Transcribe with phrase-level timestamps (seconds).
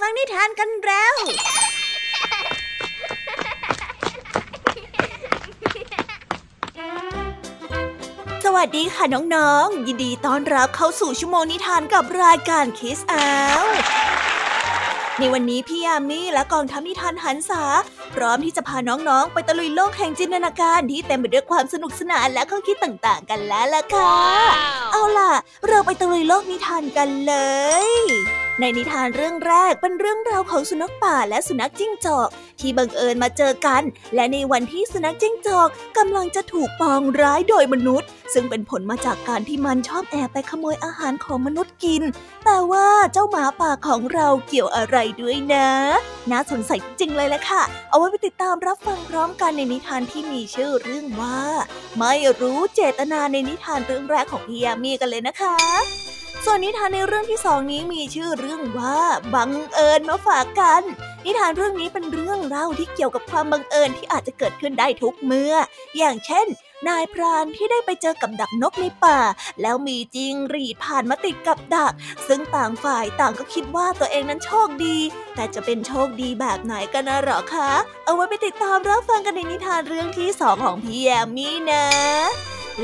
[0.00, 1.14] ฟังนิทานกันแล้ว
[8.44, 9.04] สวัสดีค่ะ
[9.34, 13.26] น้องๆ ยินดีต้อนรับเข้าสู่ชั่วโมงนิทานกับรายการคิสอา
[15.18, 17.62] ในวันนี้พี่ยามีและกองทัพนิทานหันษา
[18.14, 24.14] พร้อมที่จะพาน้องๆ ไปตะลุยโลกแห่งจินตนาการที่เต็มไปด้วยความสนุกสนานและข้อคิดต่างๆ กันแล้วล่ะค่ะ
[24.92, 25.32] เอาล่ะ
[25.68, 27.34] เราไปตะลุยโลกนิทานกันเล
[27.86, 27.88] ย
[28.60, 32.28] ในนิทานเรื่องแรกเป็นเรื่องราวของสุนัขป่าและสุนัขจิ้งจอก
[32.60, 33.82] ที่บังเอิญมาเจอกัน
[34.14, 42.02] และในวันที่สุนัขจิ้งจอกกำลังจะถูกปองร้ายโดยมนุษย์ ซึ่งเป็นผลมาจากการที่มันชอบแอบไปขโมยอาหารของมนุษย์กิน
[42.44, 45.68] แต่ว่าเจ้าหมาป่าของเราเกี่ยวอะไรด้วยนะ
[46.30, 51.40] น่าสงสัยจริงเลยแหละค่ะ เอาไว้ไปติดตามรับฟังพร้อมกันในนิทานที่มีชื่อเรื่องว่า
[51.98, 55.56] ไม่รู้เจตนาในนิทานเรื่องแรกของพี่ยามีกันเลยนะคะ
[56.48, 58.98] ส่วนนิทานในเรื่องที่สองนี้มีชื่อเรื่องว่า
[59.34, 60.82] บังเอิญมาฝากกัน
[61.24, 65.54] นิทานเรื่องนี้เป็นเรื่องเล่าที่เกี่ยวกับความบังเอิญที่อาจจะเกิดขึ้นได้ทุกเมื่อ
[65.96, 66.46] อย่างเช่น
[66.88, 69.20] นายพรานที่ได้ไปเจอกับดักนกในป่า
[69.62, 71.92] แล้วมีจริงรีดผ่านมาติดกับดัก
[72.28, 74.96] ซึ่งต่างฝ่ายต่างก็คิดว่าตัวเองนั้นโชคดี
[75.34, 77.70] แต่จะเป็นโชคดีแบบไหนกันนะหรอคะ
[78.04, 81.86] เอาไว้ไปติดตามรับฟังกันในนิทานเรื่องที่สองของพี่แยมมี่นะ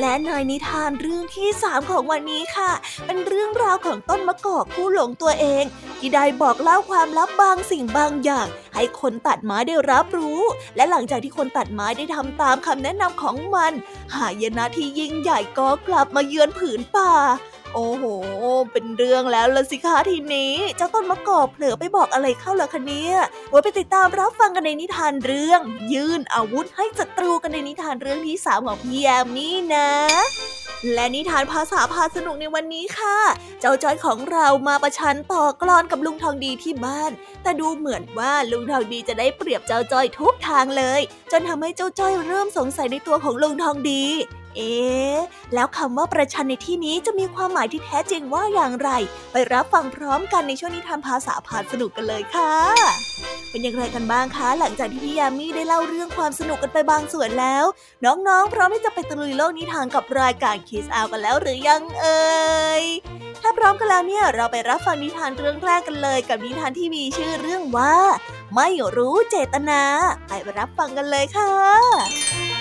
[0.01, 2.73] และในนิทานเรื่องที่สามของวันนี้ค่ะ
[3.07, 5.65] เป็นเรื่องราวของต้นมะกอกผู้หลงตัวเอง
[5.99, 10.41] ที่ได้บอกเล่าความลับบางสิ่งบางอย่าง ให้คนตัดไม้ได้รับรู้
[10.77, 13.73] และหลังจากที่คนตัดไม้ได้ทำตามคำแนะนำของมัน
[14.15, 17.13] หายนะที่ยิ่งใหญ่ก็กลับมาเยือนผืนป่า
[17.75, 18.05] โอ้โห
[18.73, 23.17] เป็นเรื่องแล้วละสิคะทีนี้ เจ้าต้นมะกอกเผลอไปบอกอะไรเข้าล่ะคะเนี่ย
[23.51, 25.61] ไว้ไปติดตามรับฟังกันในนิทานเรื่อง
[25.93, 29.89] ยื่นอาวุธให้ศัตรูกันในนิทานเรื่องที่สามของพี่แยมนี่นะ
[30.95, 33.19] และนิทานภาษาพาสนุกในวันนี้ค่ะ
[33.61, 37.13] เจ้าจ้อยของเรามาประชันต่อกลอนกับลุงทองดีที่บ้าน
[37.43, 41.01] แต่ดูเหมือนว่าลุงทองดีจะได้เปรียบเจ้าจ้อยทุกทางเลย
[41.33, 44.05] จนทำให้เจ้าจ้อยเริ่มสงสัยในตัวของลุงทองดี
[44.57, 44.75] เอ๊
[45.55, 48.91] แล้วคำว่าประชันในที่นี้จะมีความหมายที่แท้จริงว่าอย่างไร
[49.33, 52.53] ไปรับฟังพร้อมกันในช่วงนิทานภาษาพาสนุกกันเลยค่ะ
[53.51, 57.65] เป็นอย่างไรกันบ้างคะ หลังจากที่พี่ยามีได้เล่าเรื่องความสนุกกันไปบางส่วนแล้ว
[58.05, 62.23] น้องๆ พร้อมที่จะไปตะลุยโลกนิทานกับรายการคิสอากันแล้วหรือยังเอ่
[62.83, 62.85] ย
[63.43, 67.97] ถ้าพร้อมกันแล้วเนี่ยเราไปรับฟังนิทานเรื่องแรกกันเลย กับนิทานที่มีชื่อเรื่องว่า
[68.55, 69.83] ไม่รู้เจตนา
[70.29, 72.52] ไปรับฟังกันเลยค่ะ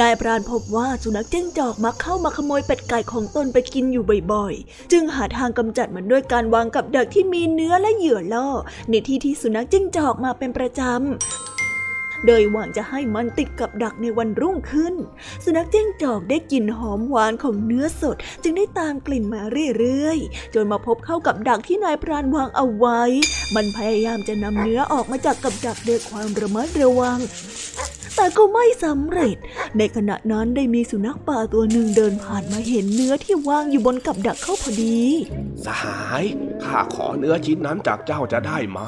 [0.00, 8.48] นายพรานพบว่าสุนัขจิ้งจอกมักเข้ามาขโมยเป็ดไก่ของตนไปกินอยู่บ่อยๆ จึงหาทางกำจัดมันด้วยการวางกับดักที่มีเนื้อและเหยื่อล่อ
[8.90, 14.94] ในที่ที่สุนัขจิ้งจอกมาเป็นประจำโดยหวังจะให้มันติดกับดักในวันรุ่งขึ้น
[15.44, 19.40] สุนัขจิ้งจอกได้กลิ่นหอมหวานของเนื้อสด จึงได้ตามกลิ่นมา
[19.78, 23.00] เรื่อยๆ จนมาพบเข้ากับดักที่นายพรานวางเอาไว้
[23.54, 27.18] มันพยายามจะนำเนื้อออกมาจากกับดักด้วยความระมัดระวัง
[28.16, 29.36] แต่ก็ไม่สำเร็จ
[29.78, 35.00] ในขณะนั้นได้มีสุนัขป่าตัวหนึ่งเดินผ่านมาเห็นเนื้อที่วางอยู่บนกับดักเข้าพอดี
[35.64, 36.24] สหาย
[36.64, 38.80] ข้าขอเนื้อชิ้นนั้นจากเจ้าจะได้ไหม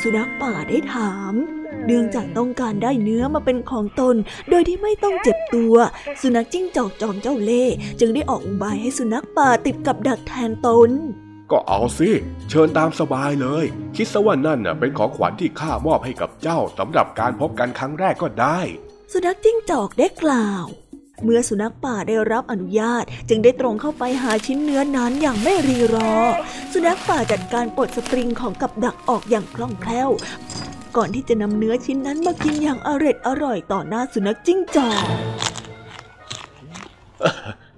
[0.00, 1.34] สุนัขป่าได้ถาม
[1.86, 4.16] เนื่องจากต้องการได้เนื้อมาเป็นของตน
[4.50, 5.74] โดยที่ไม่ต้องเจ็บตัว
[6.20, 10.90] สุนัขจิ้งจอกจอมเจ้าเล่ห์จึงได้ออกอุบายให้สุนัขป่าติดกับดักแทนตน
[11.50, 12.10] ก็เอาสิ
[12.50, 13.64] เชิญตามสบายเลย
[13.96, 18.60] คิดซะว่านั่นน่ะเป็นของขวัญที่ข้ามอบให้กับเจ้าสำหรับการพบกันครั้งแรกก็ได้
[19.12, 20.64] สุนัขจิ้งจอกได้กล่าว
[21.22, 26.14] เมื่อสุนัขป่าได้รับอนุญาต จึงได้ตรงเข้าไปหาชิ้นเนื้อนั้นอย่างไม่รีรอ
[26.72, 30.10] สุนัขป่าจัดการปลดสปริงของกับดักออกอย่างคล่องแคล่ว
[30.96, 35.02] ก่อนที่จะนำเนื้อชิ้นนั้นมากินอย่างอร่ออร่อยต่อหน้าสุนัขจิ้งจอก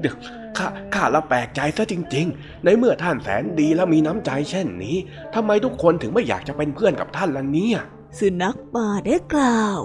[0.00, 0.16] เดี๋ยว
[0.58, 4.96] ข้าข้าละแปลกใจซะจริง ๆ ในเมื่อท่านแสนดีและมีน้ำใจเช่นนี้
[5.34, 7.78] ทำไมทุกคนถึงไม่อยากจะเป็นเพื่อนกับท่านล่ะเนี่ย
[8.18, 9.80] สุนัขป่าได้กล่าว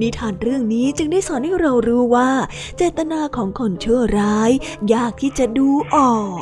[0.00, 2.30] นิทานเรื่องนี้จึงได้สอนให้เรารู้ว่า
[2.76, 4.50] เจตนาของคนชั่วร้าย
[4.94, 6.40] ยากที่จะดูออก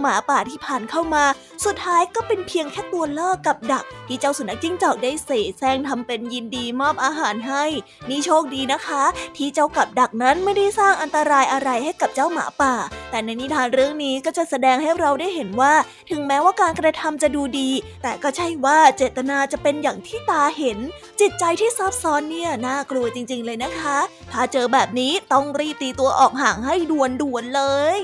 [0.00, 1.24] หมาป่าที่ผ่านเข้ามา
[1.64, 7.64] สุดท้ายก็เป็นเพียงแค่ตัวล่อกับดัก ที่เจ้าสุนัขจิ้งจอกได้เสแสร้งทำเป็นยินดีมอบอาหารให้
[8.08, 9.02] นี่โชคดีนะคะ
[9.36, 12.74] ที่เจ้ากับดักนั้นไม่ได้สร้างอันตรายอะไรให้กับเจ้าหมาป่า
[13.10, 15.74] แต่ในนิทานเรื่องนี้ก็จะแสดงให้เราได้เห็นว่า
[16.10, 17.70] ถึงแม้ว่าการกระทำจะดูดี
[18.02, 20.78] แต่ก็ใช่ว่าเจตนาจะเป็นอย่างที่ตาเห็น
[21.20, 23.98] จิตใจที่ซับซ้อนเนี่ยน่ากลัวจริง ๆ เลยนะคะ
[24.32, 27.62] ถ้าเจอแบบนี้ต้องรีบตีตัวออกห่างให้ด่วนๆเล
[27.98, 28.00] ย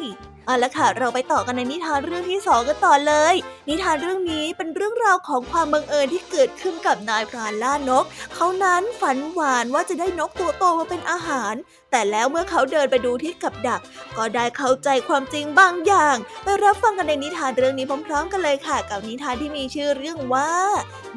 [0.46, 3.34] เอาละค่ะ เราไปต่อกันในนิทานเรื่องที่สองกันต่อเลย
[3.69, 8.04] นิทานเรื่องนี้เป็นเรื่องราวของความบังเอิญที่เกิดขึ้นกับนายพรานล่านก
[8.34, 11.54] เขานั้นฝันหวานว่าจะได้นกตัวโตมาเป็นอาหาร
[11.90, 13.81] แต่แล้วเมื่อเขาเดินไปดูที่กับดัก
[14.16, 20.52] ก็ได้เข้าใจความจริงบางอย่าง ไปรับฟังกันในนิทานเรื่องนี้พร้อม ๆ กันเลยค่ะ กับนิทานที่มีชื่อเรื่องว่า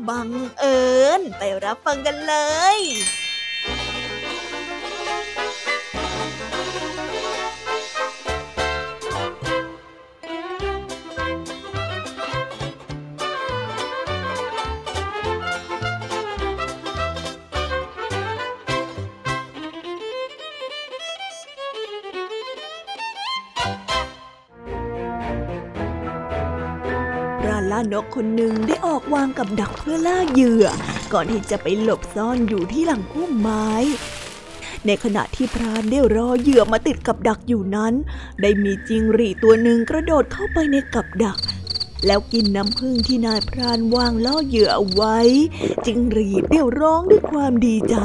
[0.09, 0.29] บัง
[0.59, 0.83] เอิ
[1.19, 2.35] ญ ไปรับฟังกันเล
[2.75, 2.77] ย
[27.73, 30.65] ล่านกคนหนึ่งได้ออกวางกับดักเพื่อล่าเหยื่อ
[31.13, 33.69] ก่อนที่จะไปหลบซ่อนอยู่ที่หลังพุ่มไม้
[34.85, 37.93] ในขณะที่พรานได้รอเหยื่อมาติดกับดักอยู่นั้น
[38.41, 41.37] ได้มีจิ้งหรีดตัวหนึ่งกระโดดเข้าไปในกับดัก
[42.05, 45.17] แล้วกินน้ำผึ้งที่นายพรานวางล่อเหยื่อเอาไว้
[45.85, 47.95] จิ้งหรีดเดี่ยวร้องด้วยความดีใจ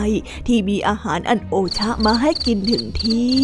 [0.47, 3.41] ที่มีอาหารอันโอชะมาให้กินถึงที่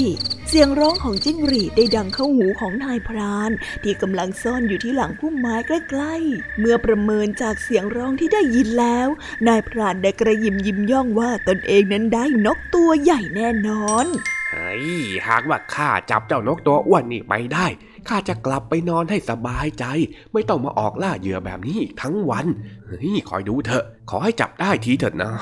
[0.59, 3.51] เสียงร้องของจิ้งหรีดได้ดังเข้าหูของนายพราน
[3.83, 9.09] ที่กำลังซ่อนอยู่ที่หลังพุ่มไม้ใกล้ๆ เมื่อประเมินจากเสียงร้องที่ได้ยินแล้ว
[9.49, 14.07] นายพรานได้กระยิมยิ้มย่องว่าตนเองนั้นได้นกตัวใหญ่แน่นอน
[14.53, 14.85] เฮ้ย
[15.29, 17.67] หากว่าข้าจับเจ้านกตัวอ้วนนี่ไปได้
[18.09, 19.85] ข้าจะกลับไปนอนให้สบายใจ
[20.33, 22.47] ไม่ต้องมาออกล่าเหยื่อแบบนี้อีกทั้งวัน
[22.87, 25.33] เฮ้ยคอยดูเถอะ ขอให้จับได้ทีเถิดนะ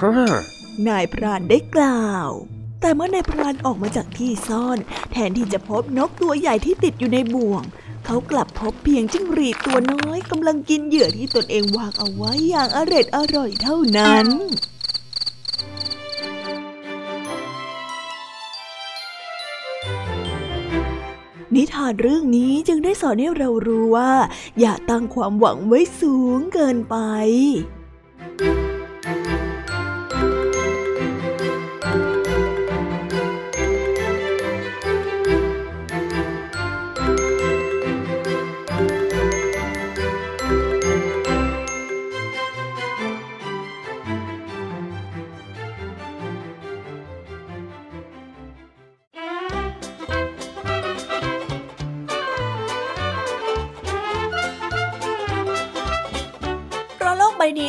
[0.88, 2.30] นายพรานได้กล่าว
[2.82, 4.78] แต่เมื่อนายพรานออกมาจากที่ซ่อน
[5.12, 7.62] แทนที่จะพบนกตัวใหญ่ที่ติดอยู่ในบ่วง
[8.06, 14.26] เขากลับพบเพียงจิ้งหรีดตัวน้อยกำลังกินเหยื่อที่ตนเองวางเอาไว้อย่างอร็ดอร่อยเท่านั้น
[21.54, 24.12] นิทานเรื่องนี้จึงได้สอนให้เรารู้ว่า
[24.60, 26.96] อย่าตั้งความหวังไว้สูงเกินไป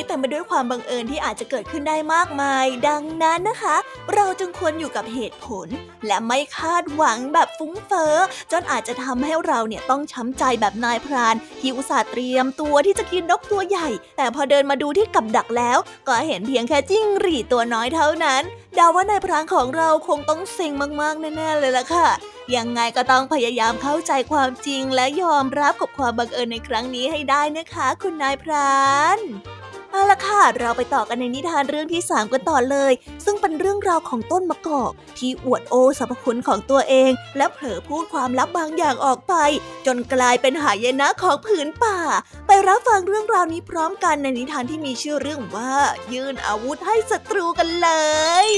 [0.07, 3.75] แต่มาด้วยความบังเอิญที่อาจจะเกิดขึ้นได้มากมาย ดังนั้นนะคะ
[4.13, 5.67] เราจึงควรอยู่กับเหตุผล
[6.07, 8.15] และไม่คาดหวังแบบฟุ้งเฟ้อ
[8.51, 18.43] จนอาจจะทำให้เราเนี่ยต้องช้ำใจแบบนายพรานที่อุตส่าห์เตรียมตัวที่จะกินนกตัวใหญ่ แต่พอเดินมาดูที่กับดักแล้ว ก็เห็นเพียงแค่จิ้งหรีตัวน้อยเท่านั้น
[18.75, 20.71] เดาว่านายพรานของเราคงต้องเซ็ง
[21.01, 22.07] มากๆแน่ๆเลยล่ะค่ะ
[22.55, 28.81] ยังไงก็ต้องพยายามเข้าใจความจริงและยอมรับกับความบังเอิญในครั้งนี้ให้ได้นะคะ คุณนายพรา
[29.17, 29.19] น
[29.93, 32.93] เอาละค่ะ เราไปต่อกันในนิทานเรื่องที่ 3 กันต่อเลย
[33.25, 39.33] ซึ่งเป็นเรื่องราวของต้นมะกอก ที่อวดโอสรรพคุณของตัวเอง และเผลอพูดความลับบางอย่างออกไป
[39.85, 41.99] จนกลายเป็นหายนะของผืนป่า
[42.47, 45.73] ไปรับฟังเรื่องราวนี้พร้อมกันในนิทานที่มีชื่อเรื่องว่า
[46.13, 47.89] ยื่นอาวุธให้ศัตรูกันเล
[48.45, 48.49] ย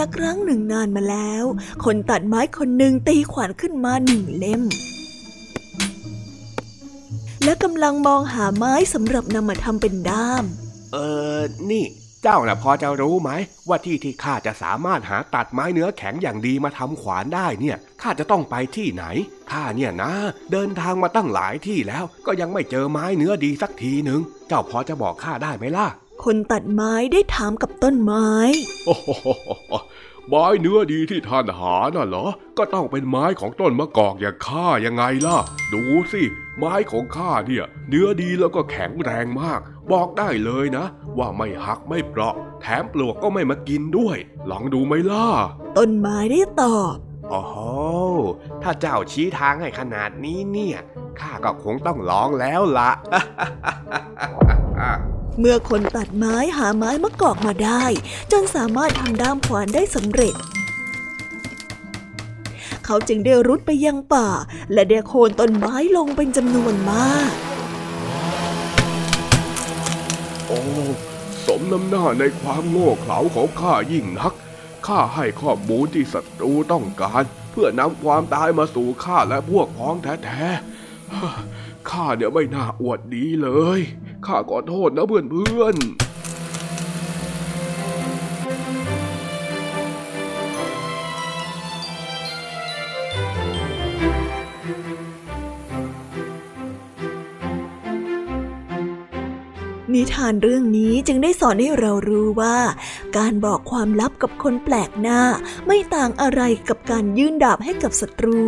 [0.00, 1.44] ละครั้งหนึ่งนานมาแล้ว
[1.84, 4.62] คนตัดไม้คนหนึ่งตีขวานขึ้นมาหนึ่งเล่ม
[7.44, 10.44] และกำลังมองหาไม้สำหรับนำมาทำเป็นด้าม
[10.92, 10.96] เอ
[11.36, 11.38] อ
[11.70, 11.84] นี่
[12.22, 13.30] เจ้าน่ะพอจะรู้ไหม
[13.68, 19.04] ว่าที่ที่ข้าจะสามารถหาตัดไม้เนื้อแข็งอย่างดีมาทำขวานได้เนี่ยข้าจะต้องไปที่ไหน
[19.50, 20.12] ข้าเนี่ยนะ
[20.52, 25.88] เดินทางมาตั้งหลายที่แล้วก็ยังไม่เจอไม้เนื้อดีสักทีหนึ่งเจ้าพอจะบอกข้าได้ไหมล่ะ
[26.24, 28.28] คนตัดไม้ได้ถามกับต้นไม้
[28.86, 29.10] โอ้โห
[30.32, 32.26] ไม้เนื้อดีที่ท่านหาน่ะเหรอ
[32.58, 35.38] ก็ต้องเป็นไม้ของต้นมะกอกอย่างข้ายังไงล่ะ
[35.72, 35.82] ดู
[36.12, 36.22] สิ
[36.58, 39.60] ไม้ของข้าเนี่ย เนื้อดีแล้วก็แข็งแรงมาก
[39.92, 40.86] บอกได้เลยนะ
[41.18, 44.16] ว่าไม่หักไม่เปราะ แถมปลวกก็ไม่มากินด้วย
[44.50, 45.26] ลองดูไหมล่ะ
[45.76, 46.96] ต้นไม้ได้ตอบ
[47.30, 47.56] โอ้โห
[48.62, 50.78] ถ้าเจ้าชี้ทางให้ขนาดนี้เนี่ย
[51.20, 52.90] ข้าก็คงต้องลองแล้วละ
[55.38, 57.84] เมื่อคนตัดไม้หาไม้มะกอกมาได้
[58.32, 60.34] จนสามารถทำด้ามขวานได้สำเร็จ
[62.84, 64.28] เขาจึงได้รุดไปยังป่า
[64.72, 67.32] และได้โค่นต้นไม้ลงเป็นจำนวนมาก
[70.46, 70.60] โอ้
[71.46, 74.34] สมน้ำหน้าในความโง่เขลาของข้ายิ่งนัก
[74.86, 83.80] ข้าให้ข้อมูลที่ศัตรูต้องการ เพื่อนำความตายมาสู่ข้าและพวกพ้องแท้ๆข้าเนี่ยไม่น่าอวดดีเลย
[84.26, 86.10] ข้าขอโทษนะเพื่อนๆ
[99.94, 102.56] นิทานเรื่องนี้จึงได้สอนให้เรารู้ว่า
[103.16, 105.20] การบอกความลับกับคนแปลกหน้า
[105.66, 108.40] ไม่ต่างอะไรกับการยื่นดาบให้กับศัตรู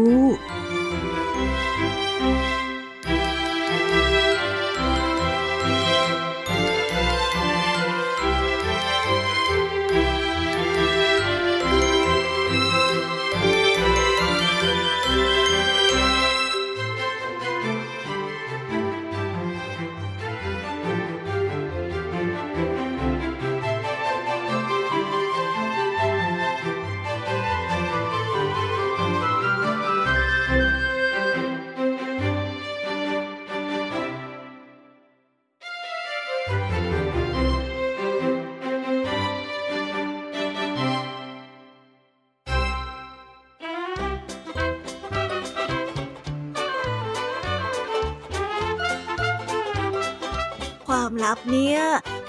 [51.33, 51.83] ครับเนี่ย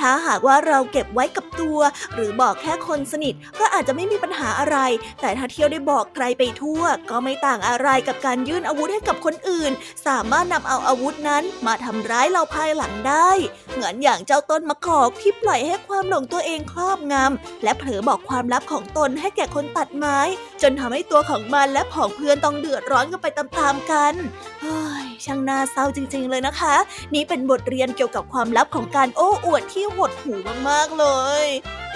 [0.03, 1.79] ถ้าหากว่าเราเก็บไว้กับตัว
[2.13, 4.77] หรือบอกแค่คนสนิทก็อาจจะไม่มีปัญหาอะไร
[5.22, 9.72] แต่ถ้าเที่ยวได้บอกใครไปทั่ว ก็ไม่ต่างอะไรกับการยื่นอาวุธให้กับคนอื่น
[10.07, 13.29] สามารถนำเอาอาวุธนั้นมาทำร้ายเราภายหลังได้
[13.74, 20.19] เหมือนอย่างเจ้าต้นมะกอกที่ปล่อยให้ความหลงตัวเองครอบงำและเผลอบอกความลับของตนให้แก่คนตัดไม้
[20.62, 24.13] จนทำให้ตัวของมันและผองเพื่อนต้องเดือดร้อนกันไปตามๆกัน
[24.62, 26.75] เฮ้ยช่างน่าเศร้าจริง ๆ เลยนะคะ
[27.13, 30.33] นี่เป็นบทเรียนเกี่ยวกับความลับของการโอ้อวดที่หดหู
[30.69, 31.05] มากๆเล
[31.43, 31.45] ย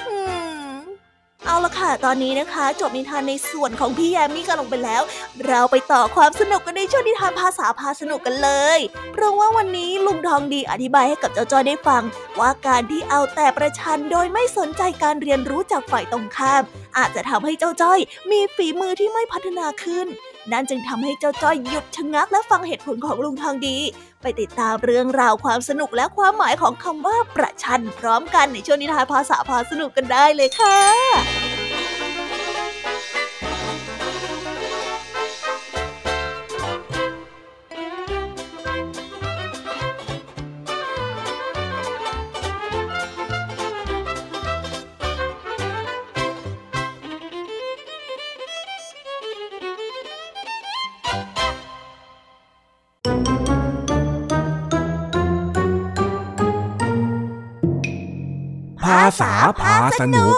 [0.07, 0.15] อื
[0.71, 0.75] ม
[1.45, 5.01] เอาละค่ะ ตอนนี้นะคะ จบนิทานในส่วนของพี่แยมมี่กันลงไปแล้ว
[5.47, 8.79] เราไปต่อความสนุกกันในช่วงนิทานภาษาพาสนุกกันเลย
[9.13, 12.03] เพราะว่าวันนี้ลุงทองดีอธิบายให้กับเจ้าจ้อยได้ฟัง
[12.39, 16.63] ว่าการที่เอาแต่ประชันโดยไม่สนใจการเรียนรู้จากฝ่ายตรงข้าม
[16.97, 17.99] อาจจะทำให้เจ้าจ้อย
[18.31, 20.07] มีฝีมือที่ไม่พัฒนาขึ้น
[20.51, 23.77] นั่นจึงทำให้เจ้าจ้อยหยุดชะงักและฟังเหตุผลของลุงทองดี
[24.21, 31.56] ไปติดตามเรื่องราวความสนุกและความหมายของคำว่าประชันพร้อมกันในช่วงนิทานภาษาพาสนุกกันได้เลยค่ะ
[58.87, 60.35] ภาษาพาสนุก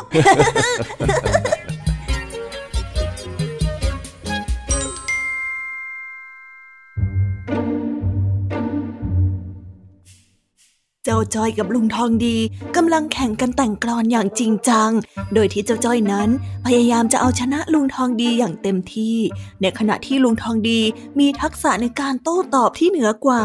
[11.20, 12.38] จ้าจ้อยกับลุงทองดี
[12.76, 14.92] กำลังแข่งกันแต่งกลอนอย่างจริงจัง
[15.34, 16.30] โดยที่เจ้าจ้อยนั้น
[16.66, 19.18] พยายามจะเอาชนะลุงทองดีอย่างเต็มที่
[19.62, 20.80] ในขณะที่ลุงทองดี
[21.20, 23.44] มีทักษะในการโต้ตอบที่เหนือกว่า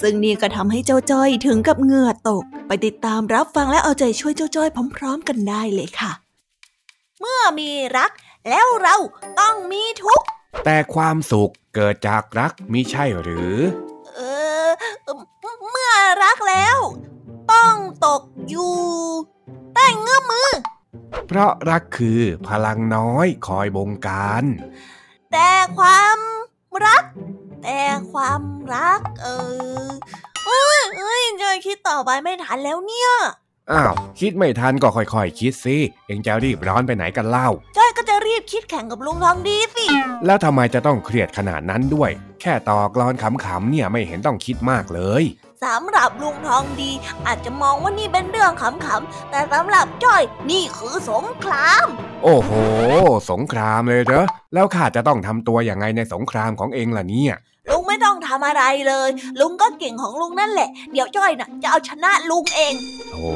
[0.00, 6.12] ซึ่งนี่ก็ทำให้เจ้าจ้อยถึงกับเหงื่อตก ไปติดตามรับฟังและเอาใจช่วยเจ้าจ้อยพร้อม ๆ กันได้เลยค่ะ
[7.20, 8.10] เมื่อมีรัก
[8.48, 8.96] แล้วเรา
[9.40, 10.26] ต้องมีทุกข์
[10.64, 13.56] แต่ความสุขเกิดจากรักมิใช่หรือ
[14.16, 14.20] เอ
[14.66, 14.68] อ
[15.70, 15.92] เมื่อ
[16.22, 16.35] รัก
[21.26, 24.44] เพราะรักคือพลังน้อยคอยบงการ
[25.32, 26.18] แต่ความ
[26.86, 27.04] รัก
[27.62, 27.80] แต่
[28.12, 28.42] ความ
[28.74, 29.26] รัก เอ
[29.86, 29.90] อ
[30.46, 33.10] เอ้ยเอ้ยเจยคิดต่อไปไม่ทันแล้วเนี่ย
[33.72, 39.86] อ้าวคิดไม่ทันก็ค่อยๆ คิดสิเองจะรีบร้อนไปไหนกันเล่าจ้อยก็จะรีบคิดแข่งกับลุงทองดีสิ
[40.26, 45.22] แล้วทำไมจะต้องเครียดขนาดนั้นด้วย แค่ต่อกลอนขำๆเนี่ยไม่เห็นต้องคิดมากเลย
[45.64, 46.90] สำหรับลุงทองดี
[47.26, 51.86] อาจจะมองว่านี่เป็นเรื่องขำๆ แต่สำหรับจ้อยนี่คือสงคราม
[52.22, 52.50] โอ้โห
[53.30, 57.34] สงครามเลยเหรอ แล้วข้าจะต้องทำตัวอย่างไงในสงครามของเองล่ะเนี่ย
[57.70, 59.08] ลุงไม่ต้องทำอะไรเลย
[59.40, 62.74] ลุงก็เก่งของลุงนั่นแหละ เดี๋ยวจ้อยน่ะจะเอาชนะลุงเอง
[63.12, 63.30] โอ้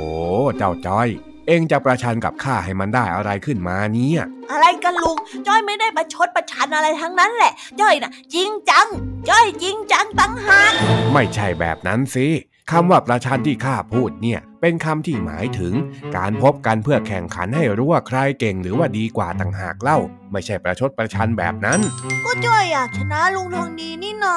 [0.59, 1.09] เจ้าจ้อย
[1.51, 5.17] เองจะประชันกับข้าให้มันได้อะไรขึ้นมาเนี่ย อะไรกันลุง
[5.47, 8.87] จ้อยไม่ได้ประชดประชันอะไรทั้งนั้นแหละ จ้อยน่ะจริงจัง
[9.31, 10.73] จ้อยจริงจังตั้งหาก
[11.13, 12.27] ไม่ใช่แบบนั้นสิ
[12.71, 15.73] คำว่าประชันที่ข้าพูดเนี่ย เป็นคำที่หมายถึง
[16.17, 19.99] การพบกันเพื่อแข่งขันให้รู้ว่าใครเก่งหรือว่าดีกว่าต่างหากเล่า
[20.33, 21.81] ไม่ใช่ประชดประชันแบบนั้น
[22.25, 24.37] ก็จ้อยอยากชนะลุงทองดีนี่นา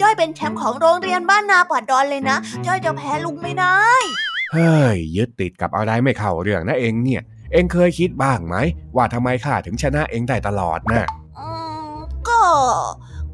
[0.00, 2.36] จ้อยเป็นแชมป์ของโรงเรียนบ้านนาป่าดอนเลยนะ
[2.66, 3.80] จ้อยจะแพ้ลุงไม่ได้
[4.52, 8.56] เฮ้ยยึดติดกับอะไรไม่เข้าเรื่องนะเองเนี่ย เองเคยคิดบ้างไหม
[8.96, 11.06] ว่าทำไมข้าถึงชนะเองได้ตลอดน่ะ
[11.38, 11.48] อื
[11.92, 11.96] ม
[12.28, 12.40] ก็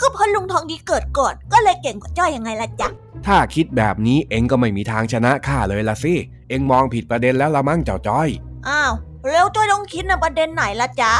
[0.00, 2.88] ก็เพราะลุงทองดีเกิดก่อน ก็เลยเก่งกว่าจ้อยยังไงล่ะจ๊ะ
[3.26, 6.14] ถ้าคิดแบบนี้เองก็ไม่มีทางชนะข้าเลยละสิ
[6.48, 8.28] เองมองผิดประเด็นแล้วละมั้งเจ้าจ้อย
[8.68, 8.92] อ้าว
[9.30, 11.12] แล้วจ้อยต้องคิดในประเด็นไหนล่ะจ๊ะ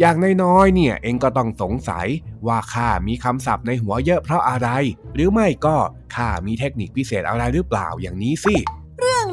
[0.00, 2.06] อย่างน้อยๆเนี่ย เองก็ต้องสงสัย
[2.46, 4.68] ว่าข้ามีคำศัพท์ในหัวเยอะเพราะอะไร
[5.14, 5.76] หรือไม่ก็
[6.14, 8.77] ข้ามีเทคนิคพิเศษอะไรหรือเปล่าอย่างนี้สิเรื่อง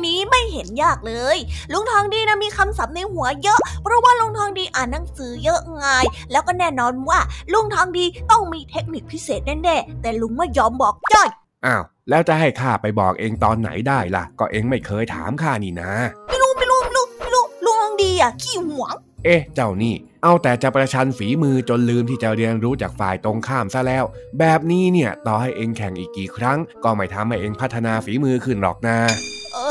[0.06, 1.38] นี้ไม่เห็นยากเลย
[1.72, 5.86] ลุงทองดีนะมีคำศัพท์ในหัวเยอะ เพราะว่าลุงทองดีอ่านหนังสือเยอะไง
[6.32, 7.20] แล้วก็แน่นอนว่า
[7.54, 11.30] ลุงทองดีต้องมีเทคนิคพิเศษแน่ๆแต่ลุงไม่ยอมบอกจ้อย
[11.66, 15.92] อ้าวแล้วจะให้ข้าไปบอกเองตอนไหนได้ล่ะ ก็เองไม่เคยถามข้านี่นะ
[16.28, 18.96] ไม่รู้ไม่รู้ไม่รู้ไม่รู้ลุงทองดีอะขี้หวง
[19.26, 24.04] เอ๊ะ เจ้านี่ เอาแต่จะประชันฝีมือจนลืมที่จะเรียนรู้จากฝ่ายตรงข้ามซะแล้ว
[24.40, 28.98] แบบนี้เนี่ยต่อให้เองแข่งอีกกี่ครั้ง ก็ไม่ทำให้เองพัฒนาฝีมือขึ้นหรอกนะ
[29.45, 29.68] เอ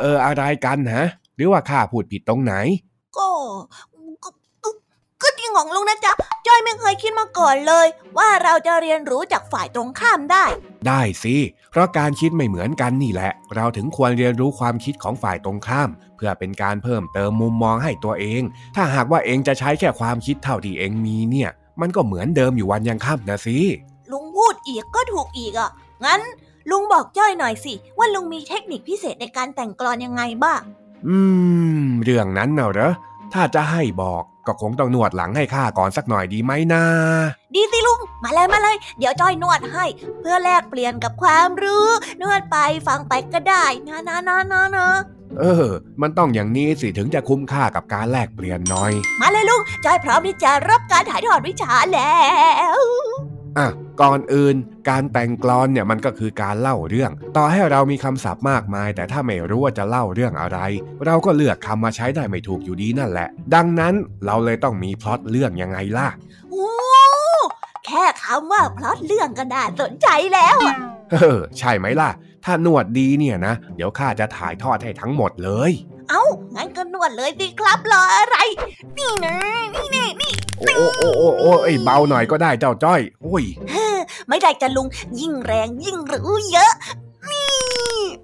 [0.00, 2.54] เออ อะไรกันฮะ หรือว่าข้าพูดผิดตรงไหน
[3.16, 3.28] ก็
[4.22, 4.28] ก็
[4.64, 4.70] ก็
[5.22, 6.12] ก็จริงของลุงนะจ๊ะ
[6.46, 7.86] จ้อยไม่เคยคิดมาก่อนเลย
[8.18, 10.44] ว่าเราจะเรียนรู้จากฝ่ายตรงข้ามได้
[10.86, 11.36] ได้สิ
[11.70, 18.42] เพราะการคิดไม่เหมือนกันนี่แหละ เราถึงควรเรียนรู้ความคิดของฝ่ายตรงข้าม เพื่อเป็นการเพิ่มเติมมุมมองให้ตัวเอง
[18.76, 23.58] ถ้าหากว่าเองจะใช้แค่ความคิดเท่าที่เองมีเนี่ย มันก็เหมือนเดิมอยู่วันยังค่ำนะสิ
[24.12, 25.70] ลุงพูดอีกก็ถูกอีกอะ
[26.04, 26.20] งั้น
[26.70, 30.60] ลุงบอกจ้อยหน่อยสิ ว่าลุงมีเทคนิคพิเศษในการแต่งกลอนยังไงบ้าง
[31.08, 31.18] อื
[31.82, 32.92] ม เรื่องนั้นน่ะเหรอ
[33.32, 36.84] ถ้าจะให้บอกก็คงต้องนวดหลังให้ข้าก่อนสักหน่อยดีไหมนะ
[37.54, 39.84] ดีสิลุง มาเลยมาเลย เดี๋ยวจ้อยนวดให้
[40.20, 41.88] เพื่อแลกเปลี่ยนกับความรู้
[42.22, 42.56] นวดไป
[42.86, 44.88] ฟังไปก็ได้นะนะนะนะนะ
[45.38, 45.68] เออ
[46.02, 52.16] มันต้องอย่างนี้สิถึงจะคุ้มค่ากับการแลกเปลี่ยนหน่อย มาเลยลุงจ้อยพร้อมที่จะรับการถ่ายทอดวิชาแล้
[52.76, 52.80] ว
[53.58, 53.68] อะ
[54.02, 54.56] ก่อนอื่น
[54.88, 60.58] การแต่งกลอนเนี่ยมันก็คือการเล่าเรื่อง ต่อให้เรามีคำศัพท์มากมาย แต่ถ้าไม่รู้ว่าจะเล่าเรื่องอะไร
[61.06, 63.94] เราก็เลือกคำมาใช้ได้ไม่ถูกอยู่ดีนั่นแหละ ดังนั้น
[64.26, 66.08] เราเลยต้องมีพล็อตเรื่องยังไงล่ะ
[66.50, 66.70] โอ้
[67.86, 70.76] แค่คำว่าพล็อตเรื่องก็น่าสนใจแล้วอะ
[71.12, 72.10] เออใช่ไหมล่ะ
[72.44, 75.72] ถ้านวดดีเนี่ยนะ เดี๋ยวข้าจะถ่ายทอดให้ทั้งหมดเลย
[76.10, 78.36] เอ้า งั้นก็นวดเลยสิครับรออะไร
[78.96, 79.34] นี่นะ
[79.74, 83.44] นี่นี่นี่โอ้โอ้โอ้โอ้โอ้เอ้ยเบาหน่อยก็ได้เจ้าจ้อยโอ้ย
[84.28, 84.86] ไม่ได้จะลุง
[85.20, 86.72] ยิ่งแรงยิ่งรู้เยอะ
[87.30, 87.50] นี่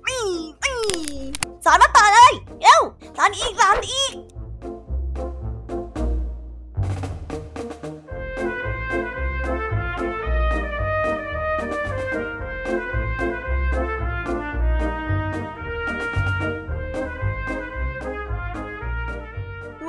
[0.08, 0.24] นี่
[0.64, 0.76] นี่
[1.64, 2.80] สอนมาต่อเลยเร็ว
[3.16, 4.12] สอนอีกสอนอีก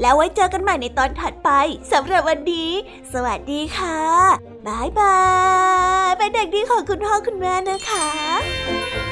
[0.00, 1.50] แล้วไว้เจอกันใหม่ในตอนถัดไป
[1.92, 2.70] สำหรับวันนี้
[3.12, 4.00] สวัสดีค่ะ
[4.66, 5.18] บายบา
[6.08, 9.11] ย เป็นเด็กดีของคุณพ่อคุณแม่นะคะ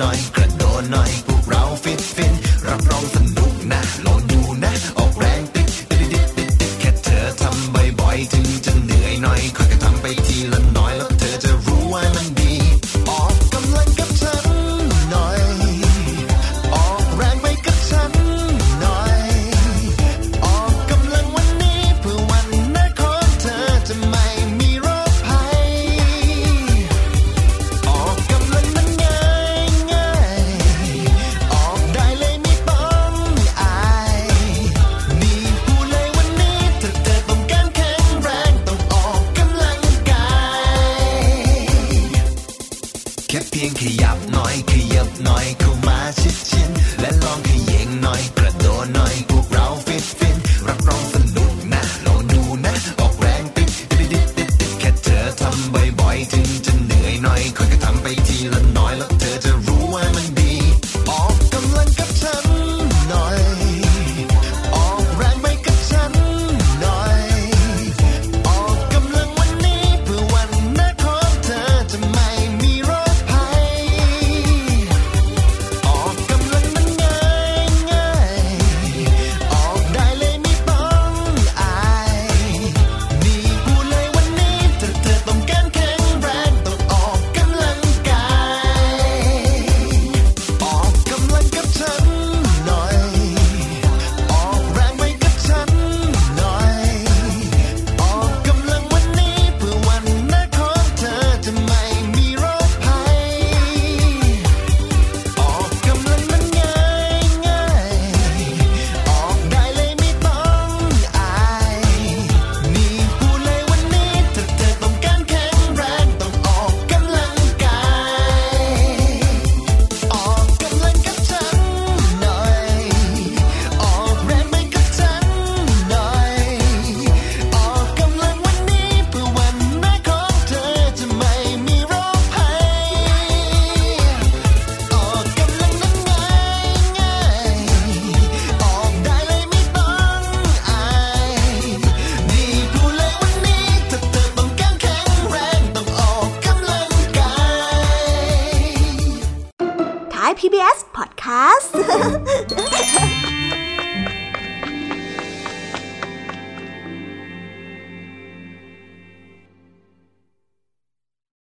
[0.00, 0.59] ยิ